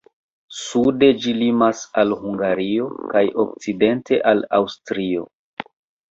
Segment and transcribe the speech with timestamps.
[0.59, 5.27] Sude ĝi limas al Hungario kaj okcidente al Aŭstrio.